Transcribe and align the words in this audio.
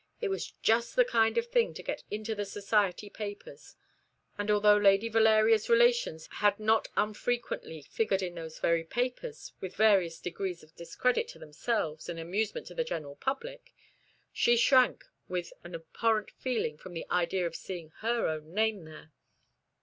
It 0.19 0.29
was 0.29 0.53
just 0.63 0.95
the 0.95 1.05
kind 1.05 1.37
of 1.37 1.45
thing 1.45 1.75
to 1.75 1.83
get 1.83 2.01
into 2.09 2.33
the 2.33 2.43
society 2.43 3.07
papers: 3.07 3.75
and 4.35 4.49
although 4.49 4.77
Lady 4.77 5.09
Valeria's 5.09 5.69
relations 5.69 6.25
had 6.37 6.59
not 6.59 6.87
unfrequently 6.97 7.83
figured 7.83 8.23
in 8.23 8.33
those 8.33 8.57
very 8.57 8.83
papers, 8.83 9.53
with 9.61 9.75
various 9.75 10.19
degrees 10.19 10.63
of 10.63 10.75
discredit 10.75 11.27
to 11.27 11.37
themselves 11.37 12.09
and 12.09 12.19
amusement 12.19 12.65
to 12.65 12.73
the 12.73 12.83
general 12.83 13.15
public, 13.17 13.75
she 14.33 14.57
shrank 14.57 15.05
with 15.27 15.53
an 15.63 15.75
abhorrent 15.75 16.31
feeling 16.31 16.79
from 16.79 16.95
the 16.95 17.05
idea 17.11 17.45
of 17.45 17.55
seeing 17.55 17.91
her 17.99 18.25
own 18.27 18.55
name 18.55 18.85
there. 18.85 19.11